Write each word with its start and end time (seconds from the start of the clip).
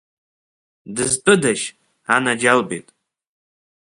Дызтәыдашь, 0.95 1.67
анаџьалбеит? 2.15 2.87